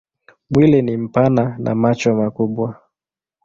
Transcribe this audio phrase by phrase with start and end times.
[0.49, 2.79] Mwili ni mpana na macho makubwa.